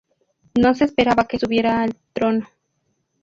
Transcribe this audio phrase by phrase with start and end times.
[0.59, 2.47] No se esperaba que subiera al trono.